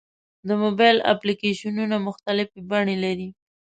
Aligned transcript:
د 0.47 0.49
موبایل 0.63 0.97
اپلیکیشنونه 1.13 1.95
مختلفې 2.07 2.59
بڼې 2.69 2.95
لري. 3.03 3.29